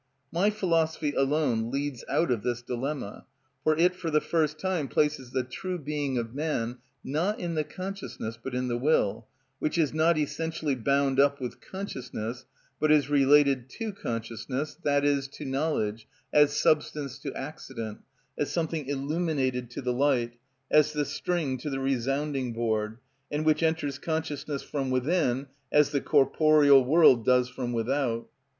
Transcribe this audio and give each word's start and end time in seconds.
My 0.31 0.49
philosophy 0.49 1.11
alone 1.11 1.69
leads 1.69 2.03
out 2.09 2.31
of 2.31 2.41
this 2.41 2.63
dilemma, 2.63 3.27
for 3.63 3.77
it 3.77 3.93
for 3.95 4.09
the 4.09 4.19
first 4.19 4.57
time 4.57 4.87
places 4.87 5.29
the 5.29 5.43
true 5.43 5.77
being 5.77 6.17
of 6.17 6.33
man 6.33 6.79
not 7.03 7.39
in 7.39 7.53
the 7.53 7.63
consciousness 7.63 8.35
but 8.35 8.55
in 8.55 8.67
the 8.67 8.79
will, 8.79 9.27
which 9.59 9.77
is 9.77 9.93
not 9.93 10.17
essentially 10.17 10.73
bound 10.73 11.19
up 11.19 11.39
with 11.39 11.61
consciousness, 11.61 12.47
but 12.79 12.91
is 12.91 13.11
related 13.11 13.69
to 13.77 13.93
consciousness, 13.93 14.75
i.e., 14.83 15.21
to 15.33 15.45
knowledge, 15.45 16.07
as 16.33 16.57
substance 16.57 17.19
to 17.19 17.31
accident, 17.35 17.99
as 18.39 18.51
something 18.51 18.87
illuminated 18.87 19.69
to 19.69 19.83
the 19.83 19.93
light, 19.93 20.33
as 20.71 20.93
the 20.93 21.05
string 21.05 21.59
to 21.59 21.69
the 21.69 21.79
resounding 21.79 22.53
board, 22.53 22.97
and 23.29 23.45
which 23.45 23.61
enters 23.61 23.99
consciousness 23.99 24.63
from 24.63 24.89
within 24.89 25.45
as 25.71 25.91
the 25.91 26.01
corporeal 26.01 26.83
world 26.83 27.23
does 27.23 27.49
from 27.49 27.71
without. 27.71 28.27